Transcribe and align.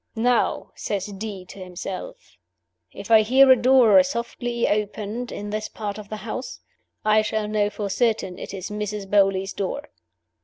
'Now,' 0.15 0.71
says 0.73 1.05
D. 1.05 1.45
to 1.45 1.59
himself, 1.63 2.35
'if 2.91 3.11
I 3.11 3.21
hear 3.21 3.51
a 3.51 3.55
door 3.55 4.01
softly 4.01 4.67
opened 4.67 5.31
in 5.31 5.51
this 5.51 5.69
part 5.69 5.99
of 5.99 6.09
the 6.09 6.15
house, 6.25 6.59
I 7.05 7.21
shall 7.21 7.47
know 7.47 7.69
for 7.69 7.87
certain 7.87 8.39
it 8.39 8.51
is 8.51 8.71
Mrs. 8.71 9.07
Beauly's 9.07 9.53
door! 9.53 9.89